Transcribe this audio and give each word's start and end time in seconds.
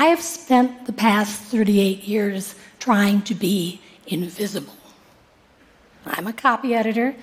I 0.00 0.06
have 0.06 0.22
spent 0.22 0.86
the 0.86 0.94
past 0.94 1.42
38 1.52 2.04
years 2.04 2.54
trying 2.78 3.20
to 3.20 3.34
be 3.34 3.82
invisible. 4.06 4.72
I'm 6.06 6.26
a 6.26 6.32
copy 6.32 6.74
editor. 6.74 7.14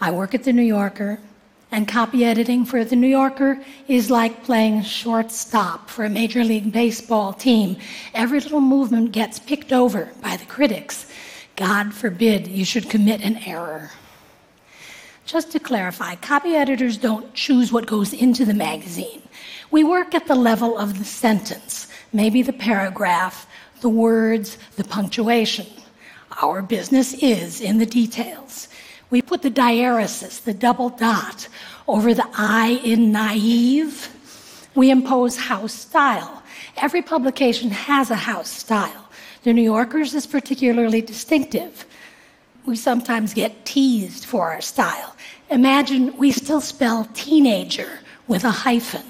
I 0.00 0.12
work 0.12 0.32
at 0.32 0.44
The 0.44 0.52
New 0.52 0.62
Yorker. 0.62 1.18
And 1.72 1.88
copy 1.88 2.24
editing 2.24 2.64
for 2.64 2.84
The 2.84 2.94
New 2.94 3.08
Yorker 3.08 3.60
is 3.88 4.12
like 4.12 4.44
playing 4.44 4.82
shortstop 4.82 5.90
for 5.90 6.04
a 6.04 6.08
Major 6.08 6.44
League 6.44 6.70
Baseball 6.70 7.32
team. 7.32 7.76
Every 8.14 8.38
little 8.38 8.60
movement 8.60 9.10
gets 9.10 9.40
picked 9.40 9.72
over 9.72 10.12
by 10.22 10.36
the 10.36 10.46
critics. 10.46 11.10
God 11.56 11.92
forbid 11.92 12.46
you 12.46 12.64
should 12.64 12.88
commit 12.88 13.22
an 13.22 13.38
error. 13.38 13.90
Just 15.28 15.52
to 15.52 15.60
clarify, 15.60 16.14
copy 16.14 16.54
editors 16.54 16.96
don't 16.96 17.34
choose 17.34 17.70
what 17.70 17.86
goes 17.86 18.14
into 18.14 18.46
the 18.46 18.54
magazine. 18.54 19.20
We 19.70 19.84
work 19.84 20.14
at 20.14 20.26
the 20.26 20.34
level 20.34 20.78
of 20.78 20.98
the 20.98 21.04
sentence, 21.04 21.86
maybe 22.14 22.40
the 22.40 22.54
paragraph, 22.54 23.46
the 23.82 23.90
words, 23.90 24.56
the 24.76 24.84
punctuation. 24.84 25.66
Our 26.40 26.62
business 26.62 27.12
is 27.12 27.60
in 27.60 27.76
the 27.76 27.84
details. 27.84 28.68
We 29.10 29.20
put 29.20 29.42
the 29.42 29.50
diaeresis, 29.50 30.42
the 30.42 30.54
double 30.54 30.88
dot, 30.88 31.46
over 31.86 32.14
the 32.14 32.26
I 32.32 32.80
in 32.82 33.12
naive. 33.12 34.08
We 34.74 34.90
impose 34.90 35.36
house 35.36 35.74
style. 35.74 36.42
Every 36.78 37.02
publication 37.02 37.68
has 37.68 38.10
a 38.10 38.16
house 38.16 38.48
style. 38.48 39.10
The 39.42 39.52
New 39.52 39.62
Yorker's 39.62 40.14
is 40.14 40.26
particularly 40.26 41.02
distinctive. 41.02 41.84
We 42.68 42.76
sometimes 42.76 43.32
get 43.32 43.64
teased 43.64 44.26
for 44.26 44.50
our 44.50 44.60
style. 44.60 45.16
Imagine 45.48 46.14
we 46.18 46.32
still 46.32 46.60
spell 46.60 47.08
teenager 47.14 48.00
with 48.26 48.44
a 48.44 48.50
hyphen, 48.50 49.06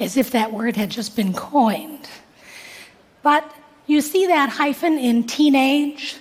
as 0.00 0.16
if 0.16 0.32
that 0.32 0.52
word 0.52 0.74
had 0.74 0.90
just 0.90 1.14
been 1.14 1.32
coined. 1.32 2.08
But 3.22 3.48
you 3.86 4.00
see 4.00 4.26
that 4.26 4.48
hyphen 4.48 4.98
in 4.98 5.28
teenage, 5.28 6.16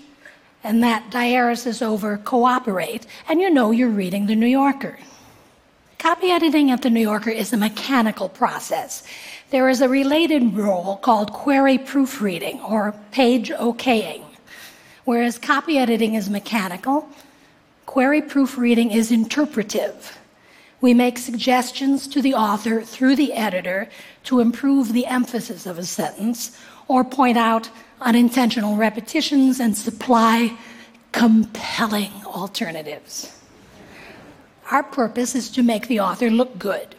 and 0.64 0.84
that 0.84 1.10
diaeresis 1.10 1.82
over 1.82 2.18
cooperate, 2.20 3.08
and 3.28 3.42
you 3.42 3.50
know 3.50 3.72
you're 3.72 3.90
reading 3.90 4.28
The 4.28 4.36
New 4.36 4.46
Yorker. 4.46 5.00
Copy 5.98 6.30
editing 6.30 6.70
at 6.70 6.84
The 6.84 6.92
New 6.92 7.02
Yorker 7.02 7.32
is 7.32 7.52
a 7.54 7.58
mechanical 7.58 8.30
process. 8.30 9.02
There 9.50 9.68
is 9.68 9.82
a 9.82 9.90
related 9.90 10.56
role 10.56 10.98
called 10.98 11.34
query 11.34 11.80
proofreading 11.80 12.62
or 12.62 12.94
page 13.10 13.50
okaying. 13.50 14.26
Whereas 15.06 15.38
copy 15.38 15.78
editing 15.78 16.14
is 16.16 16.30
mechanical, 16.30 17.10
query 17.86 18.22
proofreading 18.22 18.92
is 18.92 19.12
interpretive. 19.12 20.18
We 20.80 20.94
make 20.94 21.18
suggestions 21.18 22.08
to 22.08 22.22
the 22.22 22.34
author 22.34 22.82
through 22.82 23.16
the 23.16 23.34
editor 23.34 23.90
to 24.26 24.40
improve 24.40 24.94
the 24.94 25.06
emphasis 25.06 25.66
of 25.66 25.78
a 25.78 25.86
sentence 25.86 26.58
or 26.88 27.04
point 27.04 27.38
out 27.38 27.70
unintentional 28.02 28.76
repetitions 28.78 29.60
and 29.60 29.78
supply 29.78 30.58
compelling 31.12 32.12
alternatives. 32.26 33.38
Our 34.72 34.84
purpose 34.84 35.36
is 35.36 35.50
to 35.52 35.64
make 35.64 35.88
the 35.88 36.00
author 36.00 36.30
look 36.30 36.58
good. 36.58 36.96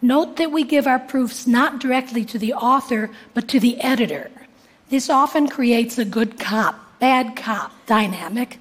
Note 0.00 0.36
that 0.36 0.52
we 0.52 0.62
give 0.62 0.86
our 0.86 0.98
proofs 0.98 1.46
not 1.46 1.80
directly 1.80 2.24
to 2.26 2.38
the 2.38 2.52
author, 2.52 3.10
but 3.34 3.48
to 3.48 3.58
the 3.58 3.80
editor. 3.80 4.30
This 4.90 5.10
often 5.10 5.48
creates 5.48 5.98
a 5.98 6.04
good 6.04 6.38
cop, 6.38 6.78
bad 6.98 7.36
cop 7.36 7.72
dynamic 7.86 8.58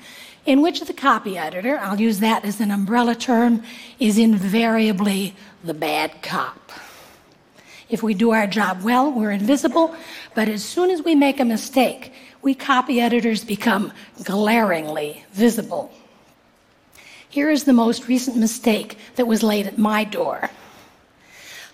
in 0.48 0.62
which 0.62 0.80
the 0.80 0.94
copy 0.94 1.38
editor, 1.38 1.78
I'll 1.78 2.00
use 2.00 2.22
that 2.22 2.46
as 2.46 2.62
an 2.62 2.72
umbrella 2.72 3.16
term, 3.16 3.64
is 4.00 4.18
invariably 4.18 5.36
the 5.64 5.74
bad 5.74 6.22
cop. 6.22 6.72
If 7.90 8.02
we 8.02 8.14
do 8.14 8.32
our 8.32 8.48
job 8.48 8.82
well, 8.82 9.12
we're 9.12 9.32
invisible, 9.32 9.94
but 10.36 10.48
as 10.48 10.64
soon 10.64 10.90
as 10.90 11.02
we 11.02 11.16
make 11.16 11.42
a 11.42 11.46
mistake, 11.46 12.14
we 12.42 12.54
copy 12.54 13.02
editors 13.02 13.44
become 13.44 13.92
glaringly 14.24 15.26
visible. 15.34 15.92
Here 17.30 17.50
is 17.50 17.66
the 17.66 17.74
most 17.74 18.08
recent 18.08 18.38
mistake 18.38 18.98
that 19.16 19.28
was 19.28 19.44
laid 19.44 19.68
at 19.68 19.78
my 19.78 20.06
door. 20.06 20.50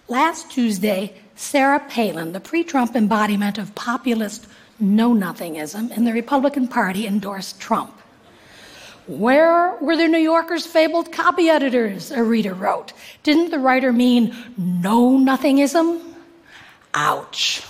Last 0.07 0.49
Tuesday, 0.49 1.13
Sarah 1.35 1.79
Palin, 1.89 2.31
the 2.33 2.39
pre 2.39 2.63
Trump 2.63 2.95
embodiment 2.95 3.59
of 3.59 3.75
populist 3.75 4.47
no 4.79 5.13
nothingism 5.13 5.95
in 5.95 6.05
the 6.05 6.13
Republican 6.13 6.67
Party, 6.67 7.07
endorsed 7.07 7.59
Trump. 7.59 7.99
Where 9.07 9.75
were 9.81 9.97
the 9.97 10.07
New 10.07 10.17
Yorker's 10.17 10.65
fabled 10.65 11.11
copy 11.11 11.49
editors? 11.49 12.11
A 12.11 12.23
reader 12.23 12.53
wrote. 12.53 12.93
Didn't 13.23 13.51
the 13.51 13.59
writer 13.59 13.91
mean 13.91 14.35
know 14.57 15.17
nothingism? 15.17 15.99
Ouch. 16.93 17.63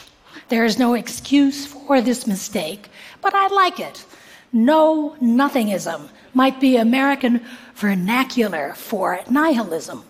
There 0.50 0.66
is 0.66 0.78
no 0.78 0.94
excuse 0.94 1.66
for 1.66 2.02
this 2.02 2.28
mistake, 2.28 2.90
but 3.22 3.34
I 3.34 3.48
like 3.48 3.80
it. 3.80 4.06
Know 4.52 5.16
nothingism 5.20 6.10
might 6.36 6.60
be 6.60 6.78
American 6.78 7.44
vernacular 7.74 8.74
for 8.76 9.20
nihilism. 9.30 10.04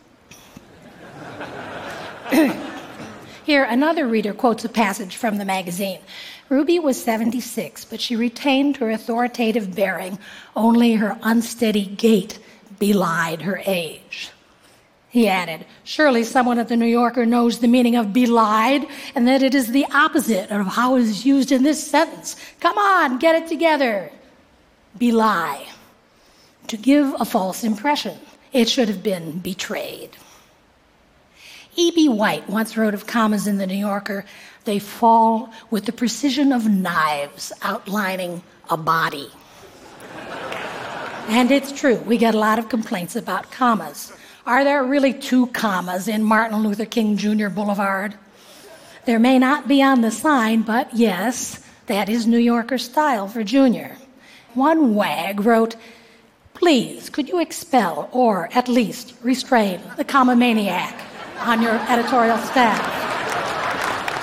Here, 3.43 3.63
another 3.63 4.07
reader 4.07 4.33
quotes 4.33 4.63
a 4.63 4.69
passage 4.69 5.17
from 5.17 5.37
the 5.37 5.45
magazine. 5.45 5.99
Ruby 6.49 6.79
was 6.79 7.01
76, 7.03 7.85
but 7.85 7.99
she 7.99 8.15
retained 8.15 8.77
her 8.77 8.89
authoritative 8.91 9.75
bearing. 9.75 10.17
Only 10.55 10.93
her 10.93 11.17
unsteady 11.23 11.85
gait 11.85 12.39
belied 12.79 13.41
her 13.41 13.61
age. 13.65 14.31
He 15.09 15.27
added, 15.27 15.65
Surely 15.83 16.23
someone 16.23 16.57
at 16.57 16.69
the 16.69 16.75
New 16.75 16.87
Yorker 16.87 17.25
knows 17.25 17.59
the 17.59 17.67
meaning 17.67 17.95
of 17.95 18.13
belied 18.13 18.87
and 19.13 19.27
that 19.27 19.43
it 19.43 19.53
is 19.53 19.67
the 19.67 19.85
opposite 19.93 20.49
of 20.49 20.65
how 20.65 20.95
it 20.95 21.01
is 21.01 21.25
used 21.25 21.51
in 21.51 21.63
this 21.63 21.85
sentence. 21.85 22.35
Come 22.59 22.77
on, 22.77 23.19
get 23.19 23.35
it 23.35 23.47
together. 23.47 24.09
Belie. 24.97 25.67
To 26.67 26.77
give 26.77 27.13
a 27.19 27.25
false 27.25 27.63
impression. 27.63 28.17
It 28.53 28.69
should 28.69 28.87
have 28.87 29.03
been 29.03 29.39
betrayed. 29.39 30.11
E.B. 31.75 32.09
White 32.09 32.49
once 32.49 32.77
wrote 32.77 32.93
of 32.93 33.07
commas 33.07 33.47
in 33.47 33.57
the 33.57 33.67
New 33.67 33.75
Yorker 33.75 34.25
they 34.65 34.79
fall 34.79 35.51
with 35.69 35.85
the 35.85 35.91
precision 35.91 36.51
of 36.53 36.69
knives 36.69 37.51
outlining 37.61 38.43
a 38.69 38.77
body. 38.77 39.29
and 41.27 41.51
it's 41.51 41.71
true, 41.71 41.97
we 41.97 42.17
get 42.17 42.35
a 42.35 42.39
lot 42.39 42.59
of 42.59 42.69
complaints 42.69 43.15
about 43.15 43.51
commas. 43.51 44.13
Are 44.45 44.63
there 44.63 44.83
really 44.83 45.13
two 45.13 45.47
commas 45.47 46.07
in 46.07 46.23
Martin 46.23 46.63
Luther 46.63 46.85
King 46.85 47.17
Jr. 47.17 47.49
Boulevard? 47.49 48.15
There 49.05 49.19
may 49.19 49.37
not 49.37 49.67
be 49.67 49.81
on 49.81 50.01
the 50.01 50.11
sign, 50.11 50.61
but 50.61 50.93
yes, 50.93 51.63
that 51.87 52.07
is 52.07 52.25
New 52.25 52.37
Yorker 52.37 52.77
style 52.77 53.27
for 53.27 53.43
Junior. 53.43 53.97
One 54.53 54.95
wag 54.95 55.41
wrote, 55.41 55.75
Please, 56.53 57.09
could 57.09 57.27
you 57.27 57.39
expel 57.39 58.07
or 58.11 58.47
at 58.53 58.69
least 58.69 59.13
restrain 59.21 59.81
the 59.97 60.05
comma 60.05 60.35
maniac 60.35 61.12
on 61.45 61.61
your 61.61 61.75
editorial 61.89 62.37
staff? 62.37 62.79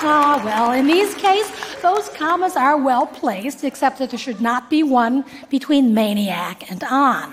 Ah, 0.03 0.41
well, 0.45 0.73
in 0.73 0.87
these 0.87 1.15
cases, 1.15 1.53
those 1.83 2.09
commas 2.11 2.57
are 2.57 2.77
well 2.77 3.07
placed, 3.07 3.65
except 3.65 3.99
that 3.99 4.11
there 4.11 4.19
should 4.19 4.41
not 4.41 4.71
be 4.71 4.83
one 4.83 5.25
between 5.51 5.95
maniac 5.95 6.71
and 6.71 6.83
on. 6.85 7.33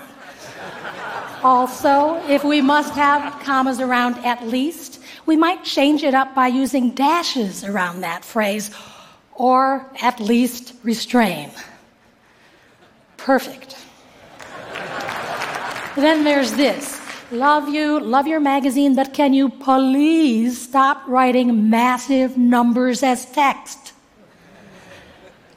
Also, 1.42 2.16
if 2.28 2.44
we 2.44 2.60
must 2.60 2.94
have 2.94 3.42
commas 3.42 3.80
around 3.80 4.16
at 4.24 4.46
least, 4.46 5.00
we 5.24 5.36
might 5.36 5.64
change 5.64 6.02
it 6.02 6.14
up 6.14 6.34
by 6.34 6.48
using 6.48 6.90
dashes 6.90 7.64
around 7.64 8.00
that 8.00 8.24
phrase, 8.24 8.70
or 9.34 9.86
at 10.02 10.18
least 10.20 10.74
restrain. 10.82 11.50
Perfect. 13.16 13.76
then 15.96 16.24
there's 16.24 16.52
this 16.52 16.97
love 17.30 17.68
you, 17.68 18.00
love 18.00 18.26
your 18.26 18.40
magazine, 18.40 18.94
but 18.94 19.12
can 19.14 19.32
you 19.32 19.48
please 19.48 20.60
stop 20.60 21.02
writing 21.06 21.70
massive 21.70 22.36
numbers 22.36 23.02
as 23.02 23.26
text? 23.32 23.92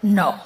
No. 0.03 0.39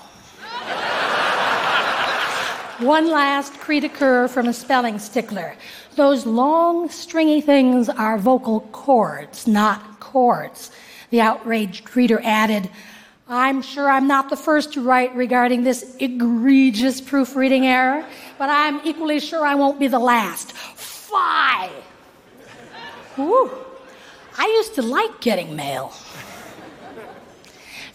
One 2.79 3.09
last 3.09 3.53
cri 3.53 3.79
de 3.79 3.88
coeur 3.88 4.27
from 4.27 4.47
a 4.47 4.53
spelling 4.53 5.00
stickler. 5.00 5.55
Those 5.95 6.25
long, 6.25 6.89
stringy 6.89 7.39
things 7.39 7.88
are 7.88 8.17
vocal 8.17 8.61
cords, 8.73 9.47
not 9.47 10.01
chords. 10.01 10.71
The 11.09 11.21
outraged 11.21 11.95
reader 11.95 12.19
added, 12.21 12.69
I'm 13.29 13.61
sure 13.61 13.89
I'm 13.89 14.07
not 14.07 14.29
the 14.29 14.35
first 14.35 14.73
to 14.73 14.81
write 14.81 15.15
regarding 15.15 15.63
this 15.63 15.95
egregious 16.00 17.00
proofreading 17.00 17.65
error, 17.65 18.05
but 18.38 18.50
I'm 18.50 18.81
equally 18.83 19.19
sure 19.19 19.45
I 19.45 19.55
won't 19.55 19.79
be 19.79 19.88
the 19.88 19.97
last. 19.97 20.53
Woo. 23.17 23.50
I 24.38 24.45
used 24.47 24.75
to 24.75 24.81
like 24.81 25.21
getting 25.21 25.56
mail. 25.56 25.94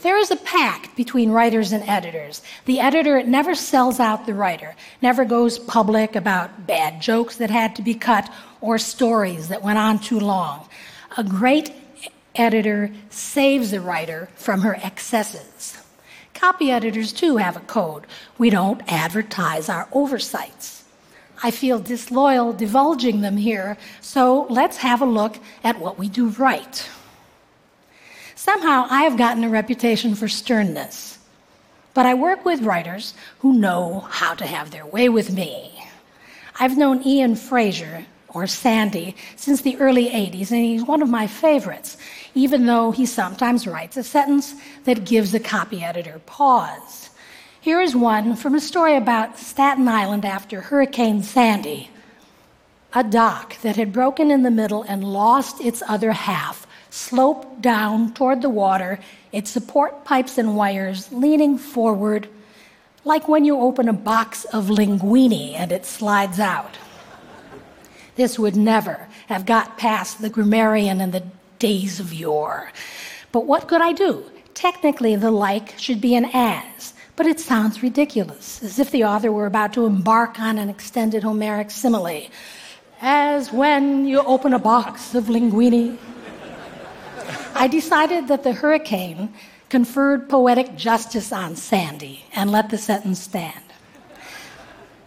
There 0.02 0.16
is 0.16 0.30
a 0.30 0.36
pact 0.36 0.96
between 0.96 1.30
writers 1.30 1.72
and 1.72 1.86
editors. 1.86 2.40
The 2.64 2.80
editor 2.80 3.22
never 3.22 3.54
sells 3.54 4.00
out 4.00 4.24
the 4.24 4.32
writer, 4.32 4.74
never 5.02 5.26
goes 5.26 5.58
public 5.58 6.16
about 6.16 6.66
bad 6.66 7.02
jokes 7.02 7.36
that 7.36 7.50
had 7.50 7.76
to 7.76 7.82
be 7.82 7.94
cut 7.94 8.32
or 8.62 8.78
stories 8.78 9.48
that 9.48 9.62
went 9.62 9.78
on 9.78 9.98
too 9.98 10.18
long. 10.18 10.66
A 11.18 11.24
great 11.24 11.72
editor 12.34 12.90
saves 13.10 13.72
the 13.72 13.80
writer 13.80 14.30
from 14.36 14.62
her 14.62 14.76
excesses. 14.76 15.76
Copy 16.32 16.70
editors, 16.70 17.12
too, 17.12 17.36
have 17.36 17.56
a 17.56 17.60
code. 17.60 18.06
We 18.38 18.48
don't 18.48 18.80
advertise 18.90 19.68
our 19.68 19.86
oversights. 19.92 20.79
I 21.42 21.50
feel 21.50 21.78
disloyal 21.78 22.52
divulging 22.52 23.22
them 23.22 23.36
here, 23.36 23.78
so 24.00 24.46
let's 24.50 24.76
have 24.78 25.00
a 25.00 25.06
look 25.06 25.38
at 25.64 25.78
what 25.78 25.98
we 25.98 26.08
do 26.08 26.28
right. 26.30 26.88
Somehow, 28.34 28.86
I 28.90 29.02
have 29.02 29.16
gotten 29.18 29.44
a 29.44 29.48
reputation 29.48 30.14
for 30.14 30.28
sternness, 30.28 31.18
but 31.94 32.06
I 32.06 32.14
work 32.14 32.44
with 32.44 32.62
writers 32.62 33.14
who 33.40 33.54
know 33.54 34.00
how 34.10 34.34
to 34.34 34.46
have 34.46 34.70
their 34.70 34.86
way 34.86 35.08
with 35.08 35.32
me. 35.32 35.84
I've 36.58 36.76
known 36.76 37.02
Ian 37.06 37.36
Frazier, 37.36 38.06
or 38.28 38.46
Sandy, 38.46 39.16
since 39.36 39.62
the 39.62 39.76
early 39.78 40.08
80s, 40.08 40.50
and 40.50 40.64
he's 40.64 40.84
one 40.84 41.02
of 41.02 41.08
my 41.08 41.26
favorites, 41.26 41.96
even 42.34 42.66
though 42.66 42.90
he 42.90 43.06
sometimes 43.06 43.66
writes 43.66 43.96
a 43.96 44.02
sentence 44.02 44.54
that 44.84 45.04
gives 45.04 45.34
a 45.34 45.40
copy 45.40 45.82
editor 45.82 46.20
pause. 46.26 47.09
Here 47.62 47.82
is 47.82 47.94
one 47.94 48.36
from 48.36 48.54
a 48.54 48.60
story 48.60 48.96
about 48.96 49.38
Staten 49.38 49.86
Island 49.86 50.24
after 50.24 50.62
Hurricane 50.62 51.22
Sandy. 51.22 51.90
A 52.94 53.04
dock 53.04 53.60
that 53.60 53.76
had 53.76 53.92
broken 53.92 54.30
in 54.30 54.44
the 54.44 54.50
middle 54.50 54.82
and 54.84 55.04
lost 55.04 55.60
its 55.60 55.82
other 55.86 56.12
half 56.12 56.66
sloped 56.88 57.60
down 57.60 58.14
toward 58.14 58.40
the 58.40 58.48
water, 58.48 58.98
its 59.30 59.50
support 59.50 60.06
pipes 60.06 60.38
and 60.38 60.56
wires 60.56 61.12
leaning 61.12 61.58
forward, 61.58 62.30
like 63.04 63.28
when 63.28 63.44
you 63.44 63.60
open 63.60 63.90
a 63.90 63.92
box 63.92 64.46
of 64.46 64.70
linguine 64.70 65.52
and 65.54 65.70
it 65.70 65.84
slides 65.84 66.40
out. 66.40 66.78
This 68.16 68.38
would 68.38 68.56
never 68.56 69.06
have 69.26 69.44
got 69.44 69.76
past 69.76 70.22
the 70.22 70.30
grammarian 70.30 71.02
in 71.02 71.10
the 71.10 71.24
days 71.58 72.00
of 72.00 72.14
yore. 72.14 72.72
But 73.32 73.44
what 73.44 73.68
could 73.68 73.82
I 73.82 73.92
do? 73.92 74.24
Technically, 74.54 75.14
the 75.14 75.30
like 75.30 75.78
should 75.78 76.00
be 76.00 76.14
an 76.14 76.24
as 76.32 76.94
but 77.20 77.26
it 77.26 77.38
sounds 77.38 77.82
ridiculous, 77.82 78.62
as 78.62 78.78
if 78.78 78.90
the 78.92 79.04
author 79.04 79.30
were 79.30 79.44
about 79.44 79.74
to 79.74 79.84
embark 79.84 80.40
on 80.40 80.56
an 80.56 80.70
extended 80.70 81.22
Homeric 81.22 81.70
simile, 81.70 82.30
as 83.02 83.52
when 83.52 84.06
you 84.06 84.20
open 84.20 84.54
a 84.54 84.58
box 84.58 85.14
of 85.14 85.24
linguine. 85.24 85.98
I 87.54 87.66
decided 87.66 88.28
that 88.28 88.42
the 88.42 88.54
hurricane 88.54 89.34
conferred 89.68 90.30
poetic 90.30 90.76
justice 90.76 91.30
on 91.30 91.56
Sandy 91.56 92.24
and 92.32 92.50
let 92.50 92.70
the 92.70 92.78
sentence 92.78 93.20
stand. 93.20 93.64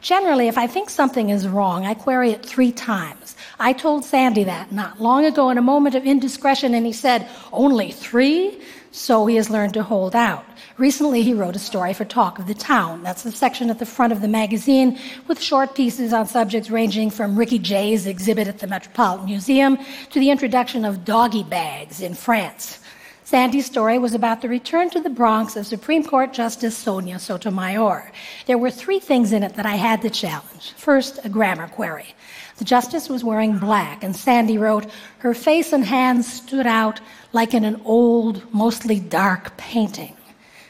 Generally, 0.02 0.50
if 0.50 0.58
I 0.60 0.68
think 0.68 0.92
something 0.92 1.32
is 1.32 1.48
wrong, 1.48 1.88
I 1.88 1.96
query 1.96 2.30
it 2.30 2.46
three 2.46 2.72
times. 2.72 3.36
I 3.60 3.74
told 3.74 4.06
Sandy 4.06 4.44
that 4.44 4.72
not 4.72 5.02
long 5.02 5.26
ago 5.26 5.50
in 5.50 5.58
a 5.58 5.64
moment 5.64 5.96
of 5.96 6.06
indiscretion, 6.06 6.76
and 6.76 6.86
he 6.86 6.94
said, 6.94 7.28
Only 7.52 7.90
three? 7.92 8.62
So 8.92 9.26
he 9.26 9.38
has 9.38 9.50
learned 9.50 9.74
to 9.74 9.82
hold 9.82 10.16
out. 10.16 10.46
Recently, 10.80 11.22
he 11.22 11.36
wrote 11.36 11.56
a 11.56 11.60
story 11.60 11.94
for 11.94 12.04
Talk 12.04 12.40
of 12.40 12.48
the 12.48 12.56
Town. 12.56 13.04
That's 13.04 13.22
the 13.22 13.32
section 13.32 13.70
at 13.70 13.78
the 13.78 13.86
front 13.86 14.12
of 14.12 14.22
the 14.22 14.28
magazine 14.28 14.98
with 15.28 15.40
short 15.40 15.76
pieces 15.76 16.14
on 16.14 16.26
subjects 16.26 16.72
ranging 16.72 17.12
from 17.12 17.38
Ricky 17.38 17.60
Jay's 17.60 18.08
exhibit 18.08 18.48
at 18.48 18.58
the 18.58 18.66
Metropolitan 18.66 19.28
Museum 19.28 19.78
to 20.10 20.20
the 20.20 20.32
introduction 20.32 20.84
of 20.84 21.06
doggy 21.06 21.44
bags 21.44 22.02
in 22.02 22.16
France. 22.16 22.80
Sandy's 23.24 23.68
story 23.68 24.00
was 24.00 24.16
about 24.16 24.42
the 24.42 24.50
return 24.50 24.90
to 24.90 25.00
the 25.00 25.12
Bronx 25.12 25.56
of 25.56 25.68
Supreme 25.68 26.04
Court 26.04 26.34
Justice 26.34 26.76
Sonia 26.76 27.20
Sotomayor. 27.20 28.12
There 28.48 28.58
were 28.58 28.72
three 28.72 29.00
things 29.00 29.32
in 29.32 29.44
it 29.44 29.54
that 29.54 29.68
I 29.68 29.76
had 29.76 30.02
to 30.02 30.10
challenge. 30.10 30.74
First, 30.76 31.20
a 31.24 31.30
grammar 31.30 31.68
query. 31.68 32.16
The 32.58 32.66
justice 32.66 33.10
was 33.10 33.24
wearing 33.24 33.60
black, 33.60 34.04
and 34.04 34.16
Sandy 34.16 34.58
wrote, 34.58 34.88
Her 35.20 35.36
face 35.36 35.72
and 35.72 35.86
hands 35.86 36.32
stood 36.32 36.66
out 36.66 37.00
like 37.32 37.54
in 37.54 37.64
an 37.64 37.80
old, 37.86 38.52
mostly 38.52 39.00
dark 39.00 39.56
painting. 39.58 40.16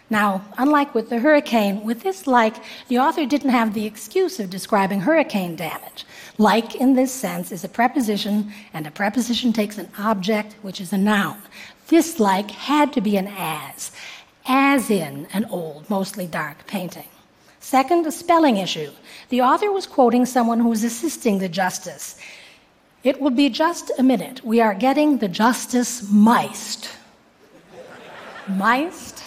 Now, 0.10 0.46
unlike 0.58 0.94
with 0.94 1.10
the 1.10 1.20
hurricane, 1.20 1.84
with 1.84 2.04
this 2.04 2.28
like, 2.28 2.56
the 2.88 3.00
author 3.00 3.26
didn't 3.26 3.50
have 3.50 3.74
the 3.74 3.86
excuse 3.86 4.40
of 4.40 4.50
describing 4.50 5.02
hurricane 5.02 5.56
damage. 5.56 6.06
Like 6.38 6.76
in 6.76 6.94
this 6.94 7.12
sense 7.12 7.52
is 7.52 7.64
a 7.64 7.70
preposition, 7.70 8.52
and 8.74 8.86
a 8.86 8.92
preposition 8.92 9.54
takes 9.54 9.78
an 9.78 9.90
object, 9.98 10.56
which 10.62 10.82
is 10.82 10.94
a 10.94 10.98
noun. 10.98 11.42
This 11.88 12.20
like 12.20 12.52
had 12.52 12.94
to 12.94 13.02
be 13.02 13.18
an 13.18 13.28
as, 13.38 13.92
as 14.46 14.90
in 14.90 15.28
an 15.34 15.46
old, 15.46 15.90
mostly 15.90 16.28
dark 16.28 16.66
painting. 16.68 17.08
Second, 17.60 18.06
a 18.06 18.12
spelling 18.12 18.58
issue. 18.58 18.92
The 19.30 19.42
author 19.42 19.72
was 19.72 19.88
quoting 19.88 20.26
someone 20.26 20.60
who 20.60 20.70
was 20.70 20.84
assisting 20.84 21.40
the 21.40 21.48
justice. 21.50 22.18
It 23.04 23.22
will 23.22 23.32
be 23.32 23.50
just 23.50 23.92
a 23.98 24.04
minute. 24.04 24.44
We 24.44 24.60
are 24.60 24.74
getting 24.74 25.18
the 25.18 25.28
justice 25.28 26.10
miced. 26.12 26.90
Miced? 28.50 29.24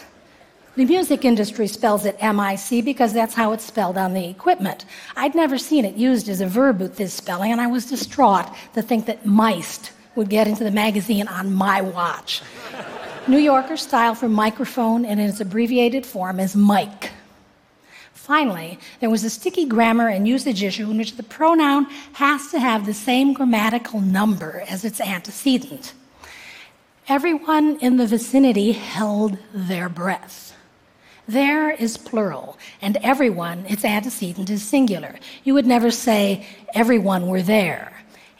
The 0.76 0.84
music 0.84 1.24
industry 1.24 1.68
spells 1.68 2.04
it 2.04 2.16
M 2.20 2.38
I 2.38 2.54
C 2.56 2.82
because 2.82 3.14
that's 3.14 3.32
how 3.32 3.52
it's 3.52 3.64
spelled 3.64 3.96
on 3.96 4.12
the 4.12 4.28
equipment. 4.28 4.84
I'd 5.16 5.34
never 5.34 5.56
seen 5.56 5.86
it 5.86 5.94
used 5.94 6.28
as 6.28 6.42
a 6.42 6.46
verb 6.46 6.80
with 6.80 6.96
this 6.96 7.14
spelling, 7.14 7.50
and 7.50 7.62
I 7.62 7.66
was 7.66 7.86
distraught 7.86 8.46
to 8.74 8.82
think 8.82 9.06
that 9.06 9.24
miced 9.24 9.92
would 10.16 10.28
get 10.28 10.46
into 10.46 10.64
the 10.64 10.70
magazine 10.70 11.28
on 11.28 11.54
my 11.54 11.80
watch. 11.80 12.42
New 13.26 13.38
Yorker 13.38 13.78
style 13.78 14.14
for 14.14 14.28
microphone, 14.28 15.06
and 15.06 15.18
in 15.18 15.30
its 15.30 15.40
abbreviated 15.40 16.04
form 16.04 16.38
is 16.38 16.54
mic. 16.54 17.10
Finally, 18.12 18.78
there 19.00 19.08
was 19.08 19.24
a 19.24 19.30
sticky 19.30 19.64
grammar 19.64 20.08
and 20.08 20.28
usage 20.28 20.62
issue 20.62 20.90
in 20.90 20.98
which 20.98 21.16
the 21.16 21.22
pronoun 21.22 21.86
has 22.12 22.50
to 22.50 22.60
have 22.60 22.84
the 22.84 22.92
same 22.92 23.32
grammatical 23.32 24.02
number 24.02 24.62
as 24.68 24.84
its 24.84 25.00
antecedent. 25.00 25.94
Everyone 27.08 27.78
in 27.78 27.96
the 27.96 28.06
vicinity 28.06 28.72
held 28.72 29.38
their 29.54 29.88
breath. 29.88 30.52
Their 31.28 31.70
is 31.70 31.96
plural, 31.96 32.56
and 32.80 32.96
everyone, 32.98 33.66
its 33.66 33.84
antecedent, 33.84 34.48
is 34.48 34.62
singular. 34.62 35.16
You 35.42 35.54
would 35.54 35.66
never 35.66 35.90
say, 35.90 36.46
everyone 36.72 37.26
were 37.26 37.42
their. 37.42 37.92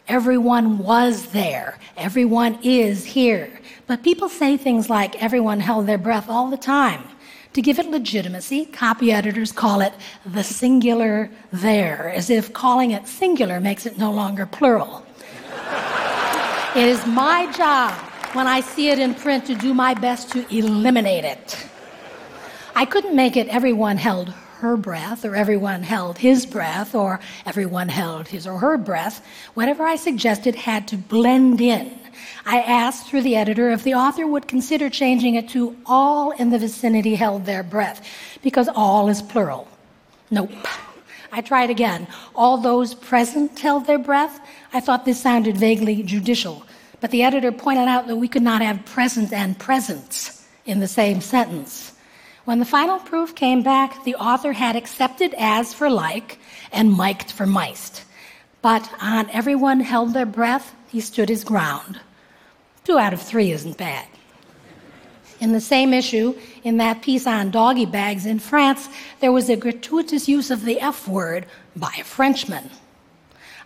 Everyone 0.07 0.77
was 0.77 1.27
there. 1.27 1.77
Everyone 1.97 2.59
is 2.63 3.03
here. 3.03 3.59
But 3.87 4.03
people 4.03 4.29
say 4.29 4.55
things 4.55 4.89
like, 4.89 5.21
everyone 5.21 5.59
held 5.59 5.85
their 5.85 5.97
breath 5.97 6.29
all 6.29 6.49
the 6.49 6.57
time. 6.57 7.03
To 7.53 7.61
give 7.61 7.77
it 7.79 7.89
legitimacy, 7.89 8.65
copy 8.67 9.11
editors 9.11 9.51
call 9.51 9.81
it 9.81 9.93
the 10.25 10.43
singular 10.43 11.29
there, 11.51 12.09
as 12.09 12.29
if 12.29 12.53
calling 12.53 12.91
it 12.91 13.07
singular 13.07 13.59
makes 13.59 13.85
it 13.85 13.97
no 13.97 14.11
longer 14.11 14.45
plural. 14.45 15.05
it 16.75 16.87
is 16.87 17.05
my 17.05 17.51
job 17.51 17.93
when 18.33 18.47
I 18.47 18.61
see 18.61 18.89
it 18.89 18.99
in 18.99 19.13
print 19.13 19.45
to 19.47 19.55
do 19.55 19.73
my 19.73 19.93
best 19.93 20.31
to 20.31 20.55
eliminate 20.55 21.25
it. 21.25 21.66
I 22.77 22.85
couldn't 22.85 23.15
make 23.15 23.35
it 23.35 23.47
everyone 23.47 23.97
held 23.97 24.29
her 24.59 24.77
breath, 24.77 25.25
or 25.25 25.35
everyone 25.35 25.81
held 25.81 26.19
his 26.19 26.45
breath, 26.45 26.93
or 26.93 27.19
everyone 27.43 27.89
held 27.89 28.27
his 28.27 28.45
or 28.45 28.59
her 28.59 28.77
breath. 28.77 29.25
Whatever 29.55 29.83
I 29.83 29.95
suggested 29.95 30.53
had 30.53 30.87
to 30.89 30.95
blend 30.95 31.59
in. 31.59 31.97
I 32.45 32.61
asked 32.61 33.07
through 33.07 33.23
the 33.23 33.35
editor 33.35 33.71
if 33.71 33.81
the 33.81 33.95
author 33.95 34.27
would 34.27 34.47
consider 34.47 34.91
changing 34.91 35.33
it 35.33 35.49
to 35.49 35.75
all 35.87 36.29
in 36.29 36.51
the 36.51 36.59
vicinity 36.59 37.15
held 37.15 37.47
their 37.47 37.63
breath, 37.63 38.07
because 38.43 38.69
all 38.75 39.09
is 39.09 39.23
plural. 39.23 39.67
Nope. 40.29 40.51
I 41.31 41.41
tried 41.41 41.71
again. 41.71 42.05
All 42.35 42.57
those 42.57 42.93
present 42.93 43.57
held 43.59 43.87
their 43.87 43.97
breath. 43.97 44.39
I 44.71 44.81
thought 44.81 45.03
this 45.03 45.19
sounded 45.19 45.57
vaguely 45.57 46.03
judicial, 46.03 46.63
but 47.01 47.09
the 47.09 47.23
editor 47.23 47.51
pointed 47.51 47.87
out 47.87 48.05
that 48.05 48.17
we 48.17 48.27
could 48.27 48.43
not 48.43 48.61
have 48.61 48.85
present 48.85 49.33
and 49.33 49.57
presence 49.57 50.45
in 50.67 50.79
the 50.79 50.87
same 50.87 51.21
sentence. 51.21 51.93
When 52.47 52.59
the 52.59 52.65
final 52.65 52.99
proof 52.99 53.35
came 53.35 53.61
back, 53.61 54.05
the 54.05 54.15
author 54.15 54.53
had 54.53 54.77
accepted 54.77 55.35
as 55.37 55.73
for 55.73 55.89
like 55.89 56.39
and 56.71 56.97
mic'd 56.97 57.29
for 57.29 57.45
miced. 57.45 58.05
But 58.61 58.89
on 59.01 59.29
everyone 59.31 59.81
held 59.81 60.13
their 60.13 60.25
breath, 60.25 60.73
he 60.87 61.01
stood 61.01 61.27
his 61.27 61.43
ground. 61.43 61.99
Two 62.85 62.97
out 62.97 63.11
of 63.11 63.21
three 63.21 63.51
isn't 63.51 63.77
bad. 63.77 64.07
In 65.41 65.51
the 65.51 65.59
same 65.59 65.93
issue, 65.93 66.35
in 66.63 66.77
that 66.77 67.01
piece 67.01 67.27
on 67.27 67.51
doggy 67.51 67.85
bags 67.85 68.25
in 68.25 68.39
France, 68.39 68.87
there 69.19 69.33
was 69.33 69.49
a 69.49 69.57
gratuitous 69.57 70.29
use 70.29 70.49
of 70.49 70.63
the 70.63 70.79
F 70.79 71.05
word 71.05 71.47
by 71.75 71.93
a 71.99 72.05
Frenchman. 72.05 72.69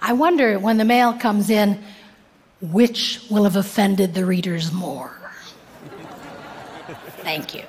I 0.02 0.14
wonder 0.14 0.58
when 0.58 0.78
the 0.78 0.86
mail 0.86 1.14
comes 1.14 1.52
in, 1.52 1.84
which 2.62 3.22
will 3.30 3.44
have 3.44 3.58
offended 3.58 4.16
the 4.16 4.26
readers 4.26 4.72
more? 4.72 5.16
Thank 7.22 7.54
you. 7.54 7.62